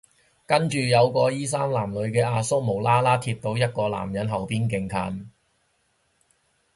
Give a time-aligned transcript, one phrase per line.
[0.47, 5.29] 跟住有個衣衫襤褸嘅阿叔無啦啦貼到一個男人後面勁近